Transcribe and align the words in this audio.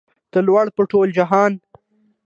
ته 0.31 0.39
لوړ 0.47 0.65
په 0.75 0.83
ټول 0.91 1.07
جهان 1.17 1.51